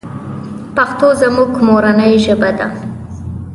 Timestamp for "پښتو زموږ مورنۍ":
0.75-2.13